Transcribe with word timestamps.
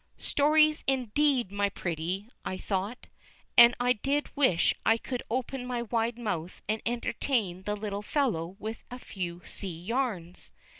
"Stories, 0.17 0.83
indeed, 0.87 1.51
my 1.51 1.69
pretty," 1.69 2.27
I 2.43 2.57
thought, 2.57 3.05
and 3.55 3.75
I 3.79 3.93
did 3.93 4.35
wish 4.35 4.73
I 4.83 4.97
could 4.97 5.21
open 5.29 5.63
my 5.63 5.83
wide 5.83 6.17
mouth 6.17 6.63
and 6.67 6.81
entertain 6.87 7.61
the 7.61 7.75
little 7.77 8.01
fellow 8.01 8.55
with 8.57 8.83
a 8.89 8.97
few 8.97 9.43
sea 9.45 9.79
yarns. 9.79 10.51